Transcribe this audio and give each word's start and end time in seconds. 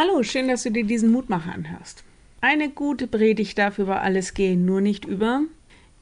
Hallo, 0.00 0.22
schön, 0.22 0.46
dass 0.46 0.62
du 0.62 0.70
dir 0.70 0.84
diesen 0.84 1.10
Mutmacher 1.10 1.52
anhörst. 1.52 2.04
Eine 2.40 2.68
gute 2.68 3.08
Predigt 3.08 3.58
darf 3.58 3.80
über 3.80 4.00
alles 4.00 4.32
gehen, 4.32 4.64
nur 4.64 4.80
nicht 4.80 5.04
über. 5.04 5.40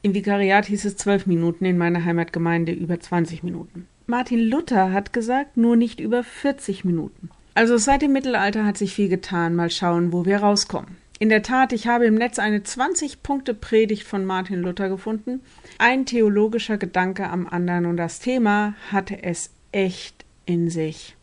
Im 0.02 0.12
Vikariat 0.12 0.66
hieß 0.66 0.84
es 0.84 0.98
zwölf 0.98 1.24
Minuten, 1.24 1.64
in 1.64 1.78
meiner 1.78 2.04
Heimatgemeinde 2.04 2.72
über 2.72 3.00
20 3.00 3.42
Minuten. 3.42 3.88
Martin 4.06 4.40
Luther 4.40 4.92
hat 4.92 5.14
gesagt, 5.14 5.56
nur 5.56 5.76
nicht 5.76 5.98
über 5.98 6.22
40 6.24 6.84
Minuten. 6.84 7.30
Also 7.54 7.78
seit 7.78 8.02
dem 8.02 8.12
Mittelalter 8.12 8.66
hat 8.66 8.76
sich 8.76 8.92
viel 8.92 9.08
getan. 9.08 9.56
Mal 9.56 9.70
schauen, 9.70 10.12
wo 10.12 10.26
wir 10.26 10.40
rauskommen. 10.40 10.98
In 11.18 11.30
der 11.30 11.42
Tat, 11.42 11.72
ich 11.72 11.86
habe 11.86 12.04
im 12.04 12.16
Netz 12.16 12.38
eine 12.38 12.58
20-Punkte-Predigt 12.58 14.02
von 14.02 14.26
Martin 14.26 14.60
Luther 14.60 14.90
gefunden. 14.90 15.40
Ein 15.78 16.04
theologischer 16.04 16.76
Gedanke 16.76 17.30
am 17.30 17.46
anderen 17.46 17.86
und 17.86 17.96
das 17.96 18.20
Thema 18.20 18.74
hatte 18.92 19.22
es 19.22 19.52
echt 19.72 20.26
in 20.44 20.68
sich. 20.68 21.16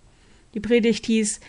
Die 0.55 0.59
Predigt 0.59 1.05
hieß 1.05 1.39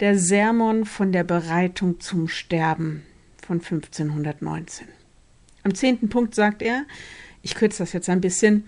der 0.00 0.18
Sermon 0.18 0.86
von 0.86 1.12
der 1.12 1.24
Bereitung 1.24 2.00
zum 2.00 2.26
Sterben 2.26 3.02
von 3.46 3.58
1519. 3.58 4.88
Am 5.62 5.74
zehnten 5.74 6.08
Punkt 6.08 6.34
sagt 6.34 6.62
er, 6.62 6.84
ich 7.42 7.54
kürze 7.54 7.82
das 7.82 7.92
jetzt 7.92 8.08
ein 8.08 8.22
bisschen, 8.22 8.64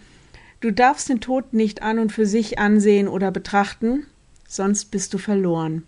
du 0.60 0.70
darfst 0.70 1.08
den 1.08 1.22
Tod 1.22 1.54
nicht 1.54 1.80
an 1.80 1.98
und 1.98 2.12
für 2.12 2.26
sich 2.26 2.58
ansehen 2.58 3.08
oder 3.08 3.30
betrachten, 3.30 4.06
sonst 4.46 4.90
bist 4.90 5.14
du 5.14 5.18
verloren. 5.18 5.84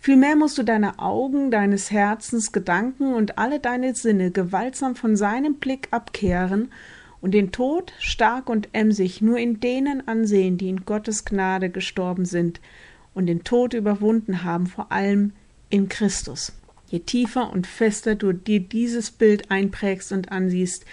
Vielmehr 0.00 0.36
musst 0.36 0.56
du 0.56 0.62
deine 0.62 0.98
Augen, 0.98 1.50
deines 1.50 1.90
Herzens, 1.90 2.52
Gedanken 2.52 3.12
und 3.12 3.36
alle 3.36 3.60
deine 3.60 3.94
Sinne 3.94 4.30
gewaltsam 4.30 4.96
von 4.96 5.16
seinem 5.16 5.56
Blick 5.56 5.88
abkehren 5.90 6.72
und 7.20 7.32
den 7.32 7.52
Tod 7.52 7.92
stark 7.98 8.48
und 8.48 8.70
emsig 8.72 9.20
nur 9.20 9.36
in 9.36 9.60
denen 9.60 10.08
ansehen, 10.08 10.56
die 10.56 10.70
in 10.70 10.86
Gottes 10.86 11.26
Gnade 11.26 11.68
gestorben 11.68 12.24
sind 12.24 12.60
und 13.18 13.26
den 13.26 13.42
Tod 13.42 13.74
überwunden 13.74 14.44
haben, 14.44 14.68
vor 14.68 14.92
allem 14.92 15.32
in 15.70 15.88
Christus. 15.88 16.52
Je 16.86 17.00
tiefer 17.00 17.52
und 17.52 17.66
fester 17.66 18.14
du 18.14 18.32
dir 18.32 18.60
dieses 18.60 19.10
Bild 19.10 19.50
einprägst 19.50 20.12
und 20.12 20.30
ansiehst, 20.30 20.84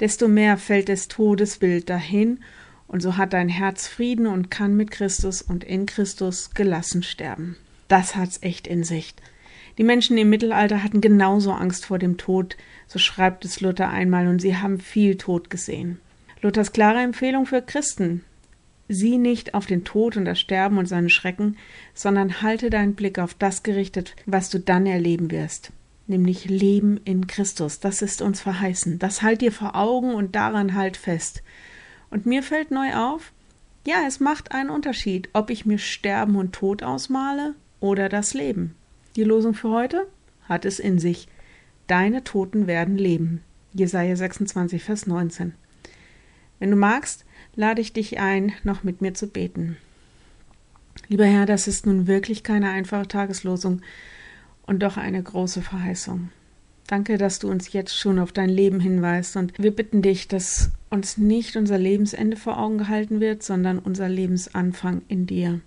desto 0.00 0.26
mehr 0.26 0.56
fällt 0.56 0.88
das 0.88 1.06
Todesbild 1.06 1.88
dahin, 1.88 2.40
und 2.88 3.02
so 3.02 3.16
hat 3.16 3.34
dein 3.34 3.48
Herz 3.48 3.86
Frieden 3.86 4.26
und 4.26 4.50
kann 4.50 4.76
mit 4.76 4.90
Christus 4.90 5.42
und 5.42 5.62
in 5.62 5.86
Christus 5.86 6.50
gelassen 6.54 7.04
sterben. 7.04 7.56
Das 7.86 8.16
hat's 8.16 8.40
echt 8.42 8.66
in 8.66 8.82
sich. 8.82 9.14
Die 9.78 9.84
Menschen 9.84 10.18
im 10.18 10.28
Mittelalter 10.28 10.82
hatten 10.82 11.00
genauso 11.00 11.52
Angst 11.52 11.86
vor 11.86 12.00
dem 12.00 12.16
Tod, 12.16 12.56
so 12.88 12.98
schreibt 12.98 13.44
es 13.44 13.60
Luther 13.60 13.90
einmal, 13.90 14.26
und 14.26 14.40
sie 14.40 14.56
haben 14.56 14.80
viel 14.80 15.16
Tod 15.16 15.50
gesehen. 15.50 16.00
Luthers 16.42 16.72
klare 16.72 16.98
Empfehlung 16.98 17.46
für 17.46 17.62
Christen, 17.62 18.24
Sieh 18.92 19.18
nicht 19.18 19.54
auf 19.54 19.66
den 19.66 19.84
Tod 19.84 20.16
und 20.16 20.24
das 20.24 20.40
Sterben 20.40 20.76
und 20.76 20.86
seine 20.86 21.10
Schrecken, 21.10 21.56
sondern 21.94 22.42
halte 22.42 22.70
deinen 22.70 22.96
Blick 22.96 23.20
auf 23.20 23.34
das 23.34 23.62
gerichtet, 23.62 24.16
was 24.26 24.50
du 24.50 24.58
dann 24.58 24.84
erleben 24.84 25.30
wirst, 25.30 25.70
nämlich 26.08 26.46
Leben 26.46 26.98
in 27.04 27.28
Christus. 27.28 27.78
Das 27.78 28.02
ist 28.02 28.20
uns 28.20 28.40
verheißen. 28.40 28.98
Das 28.98 29.22
halt 29.22 29.42
dir 29.42 29.52
vor 29.52 29.76
Augen 29.76 30.12
und 30.12 30.34
daran 30.34 30.74
halt 30.74 30.96
fest. 30.96 31.44
Und 32.10 32.26
mir 32.26 32.42
fällt 32.42 32.72
neu 32.72 32.92
auf, 32.96 33.32
ja, 33.86 33.98
es 34.08 34.18
macht 34.18 34.50
einen 34.50 34.70
Unterschied, 34.70 35.28
ob 35.34 35.50
ich 35.50 35.64
mir 35.64 35.78
Sterben 35.78 36.34
und 36.34 36.52
Tod 36.52 36.82
ausmale 36.82 37.54
oder 37.78 38.08
das 38.08 38.34
Leben. 38.34 38.74
Die 39.14 39.22
Losung 39.22 39.54
für 39.54 39.70
heute 39.70 40.08
hat 40.48 40.64
es 40.64 40.80
in 40.80 40.98
sich. 40.98 41.28
Deine 41.86 42.24
Toten 42.24 42.66
werden 42.66 42.98
leben. 42.98 43.40
Jesaja 43.72 44.16
26, 44.16 44.82
Vers 44.82 45.06
19. 45.06 45.54
Wenn 46.60 46.70
du 46.70 46.76
magst, 46.76 47.24
lade 47.56 47.80
ich 47.80 47.92
dich 47.92 48.20
ein, 48.20 48.52
noch 48.62 48.84
mit 48.84 49.00
mir 49.00 49.14
zu 49.14 49.26
beten. 49.26 49.76
Lieber 51.08 51.24
Herr, 51.26 51.46
das 51.46 51.66
ist 51.66 51.86
nun 51.86 52.06
wirklich 52.06 52.44
keine 52.44 52.70
einfache 52.70 53.08
Tageslosung 53.08 53.82
und 54.66 54.80
doch 54.80 54.96
eine 54.96 55.20
große 55.20 55.62
Verheißung. 55.62 56.30
Danke, 56.86 57.18
dass 57.18 57.38
du 57.38 57.48
uns 57.48 57.72
jetzt 57.72 57.96
schon 57.96 58.18
auf 58.18 58.32
dein 58.32 58.50
Leben 58.50 58.80
hinweist 58.80 59.36
und 59.36 59.58
wir 59.58 59.70
bitten 59.70 60.02
dich, 60.02 60.28
dass 60.28 60.70
uns 60.90 61.18
nicht 61.18 61.56
unser 61.56 61.78
Lebensende 61.78 62.36
vor 62.36 62.58
Augen 62.58 62.78
gehalten 62.78 63.20
wird, 63.20 63.42
sondern 63.42 63.78
unser 63.78 64.08
Lebensanfang 64.08 65.02
in 65.08 65.26
dir. 65.26 65.60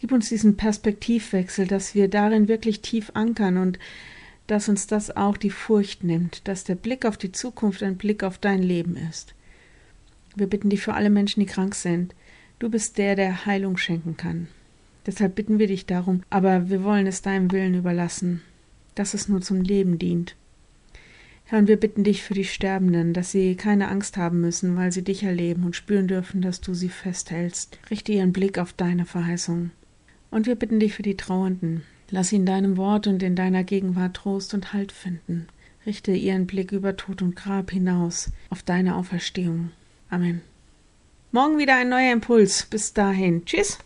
Gib 0.00 0.12
uns 0.12 0.28
diesen 0.28 0.56
Perspektivwechsel, 0.56 1.66
dass 1.66 1.94
wir 1.94 2.08
darin 2.08 2.48
wirklich 2.48 2.80
tief 2.82 3.10
ankern 3.14 3.56
und 3.56 3.78
dass 4.46 4.68
uns 4.68 4.86
das 4.86 5.14
auch 5.16 5.36
die 5.36 5.50
Furcht 5.50 6.04
nimmt, 6.04 6.46
dass 6.46 6.64
der 6.64 6.76
Blick 6.76 7.04
auf 7.04 7.16
die 7.16 7.32
Zukunft 7.32 7.82
ein 7.82 7.96
Blick 7.96 8.22
auf 8.22 8.38
dein 8.38 8.62
Leben 8.62 8.96
ist. 8.96 9.34
Wir 10.38 10.46
bitten 10.46 10.70
dich 10.70 10.82
für 10.82 10.94
alle 10.94 11.10
Menschen, 11.10 11.40
die 11.40 11.46
krank 11.46 11.74
sind. 11.74 12.14
Du 12.60 12.70
bist 12.70 12.96
der, 12.96 13.16
der 13.16 13.44
Heilung 13.44 13.76
schenken 13.76 14.16
kann. 14.16 14.46
Deshalb 15.04 15.34
bitten 15.34 15.58
wir 15.58 15.66
dich 15.66 15.84
darum, 15.84 16.22
aber 16.30 16.70
wir 16.70 16.84
wollen 16.84 17.08
es 17.08 17.22
deinem 17.22 17.50
Willen 17.50 17.74
überlassen, 17.74 18.42
dass 18.94 19.14
es 19.14 19.28
nur 19.28 19.40
zum 19.40 19.62
Leben 19.62 19.98
dient. 19.98 20.36
Herr, 21.44 21.58
und 21.58 21.66
wir 21.66 21.76
bitten 21.76 22.04
dich 22.04 22.22
für 22.22 22.34
die 22.34 22.44
Sterbenden, 22.44 23.14
dass 23.14 23.32
sie 23.32 23.56
keine 23.56 23.88
Angst 23.88 24.16
haben 24.16 24.40
müssen, 24.40 24.76
weil 24.76 24.92
sie 24.92 25.02
dich 25.02 25.24
erleben 25.24 25.64
und 25.64 25.74
spüren 25.74 26.06
dürfen, 26.06 26.40
dass 26.40 26.60
du 26.60 26.72
sie 26.72 26.90
festhältst. 26.90 27.78
Richte 27.90 28.12
ihren 28.12 28.32
Blick 28.32 28.58
auf 28.58 28.72
deine 28.74 29.06
Verheißung. 29.06 29.70
Und 30.30 30.46
wir 30.46 30.54
bitten 30.54 30.78
dich 30.78 30.94
für 30.94 31.02
die 31.02 31.16
Trauernden. 31.16 31.82
Lass 32.10 32.28
sie 32.28 32.36
in 32.36 32.46
deinem 32.46 32.76
Wort 32.76 33.08
und 33.08 33.22
in 33.24 33.34
deiner 33.34 33.64
Gegenwart 33.64 34.14
Trost 34.14 34.54
und 34.54 34.72
Halt 34.72 34.92
finden. 34.92 35.48
Richte 35.84 36.12
ihren 36.12 36.46
Blick 36.46 36.70
über 36.70 36.96
Tod 36.96 37.22
und 37.22 37.34
Grab 37.34 37.70
hinaus 37.70 38.30
auf 38.50 38.62
deine 38.62 38.94
Auferstehung. 38.94 39.70
Amen. 40.10 40.40
Morgen 41.30 41.58
wieder 41.58 41.76
ein 41.76 41.90
neuer 41.90 42.12
Impuls. 42.12 42.64
Bis 42.64 42.94
dahin. 42.94 43.44
Tschüss. 43.44 43.76